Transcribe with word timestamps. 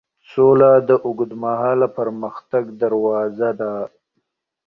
سوله 0.31 0.71
د 0.89 0.91
اوږدمهاله 1.05 1.87
پرمختګ 1.99 2.63
دروازه 2.81 3.49
ده. 3.59 3.73